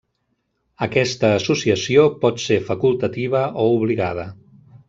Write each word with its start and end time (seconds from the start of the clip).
Aquesta 0.85 1.29
associació 1.41 2.07
pot 2.25 2.43
ser 2.47 2.59
facultativa 2.73 3.47
o 3.67 3.71
obligada. 3.79 4.31